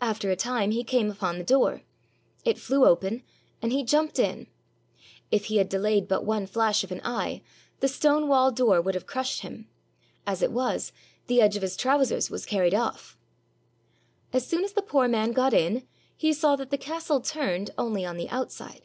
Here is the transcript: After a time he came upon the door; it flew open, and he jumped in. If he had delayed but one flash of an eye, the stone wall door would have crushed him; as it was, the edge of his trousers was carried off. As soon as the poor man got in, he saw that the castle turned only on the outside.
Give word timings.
After 0.00 0.30
a 0.30 0.36
time 0.36 0.70
he 0.70 0.84
came 0.84 1.10
upon 1.10 1.38
the 1.38 1.44
door; 1.44 1.82
it 2.44 2.56
flew 2.56 2.84
open, 2.86 3.24
and 3.60 3.72
he 3.72 3.82
jumped 3.82 4.16
in. 4.20 4.46
If 5.32 5.46
he 5.46 5.56
had 5.56 5.68
delayed 5.68 6.06
but 6.06 6.24
one 6.24 6.46
flash 6.46 6.84
of 6.84 6.92
an 6.92 7.00
eye, 7.02 7.42
the 7.80 7.88
stone 7.88 8.28
wall 8.28 8.52
door 8.52 8.80
would 8.80 8.94
have 8.94 9.08
crushed 9.08 9.40
him; 9.40 9.66
as 10.24 10.40
it 10.40 10.52
was, 10.52 10.92
the 11.26 11.40
edge 11.40 11.56
of 11.56 11.62
his 11.62 11.76
trousers 11.76 12.30
was 12.30 12.46
carried 12.46 12.74
off. 12.74 13.18
As 14.32 14.46
soon 14.46 14.62
as 14.62 14.74
the 14.74 14.82
poor 14.82 15.08
man 15.08 15.32
got 15.32 15.52
in, 15.52 15.84
he 16.16 16.32
saw 16.32 16.54
that 16.54 16.70
the 16.70 16.78
castle 16.78 17.20
turned 17.20 17.72
only 17.76 18.04
on 18.04 18.18
the 18.18 18.28
outside. 18.28 18.82